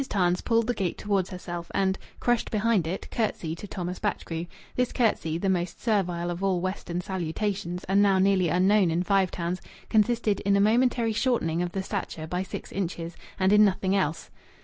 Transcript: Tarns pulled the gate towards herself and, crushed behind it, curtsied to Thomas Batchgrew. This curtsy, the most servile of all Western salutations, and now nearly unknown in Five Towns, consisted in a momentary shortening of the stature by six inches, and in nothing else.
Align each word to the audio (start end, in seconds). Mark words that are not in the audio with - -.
Tarns 0.09 0.41
pulled 0.41 0.65
the 0.65 0.73
gate 0.73 0.97
towards 0.97 1.29
herself 1.29 1.69
and, 1.75 1.95
crushed 2.19 2.49
behind 2.49 2.87
it, 2.87 3.07
curtsied 3.11 3.59
to 3.59 3.67
Thomas 3.67 3.99
Batchgrew. 3.99 4.47
This 4.75 4.91
curtsy, 4.91 5.37
the 5.37 5.47
most 5.47 5.79
servile 5.79 6.31
of 6.31 6.43
all 6.43 6.59
Western 6.59 7.01
salutations, 7.01 7.83
and 7.83 8.01
now 8.01 8.17
nearly 8.17 8.49
unknown 8.49 8.89
in 8.89 9.03
Five 9.03 9.29
Towns, 9.29 9.61
consisted 9.91 10.39
in 10.39 10.55
a 10.57 10.59
momentary 10.59 11.13
shortening 11.13 11.61
of 11.61 11.73
the 11.73 11.83
stature 11.83 12.25
by 12.25 12.41
six 12.41 12.71
inches, 12.71 13.15
and 13.39 13.53
in 13.53 13.63
nothing 13.63 13.95
else. 13.95 14.31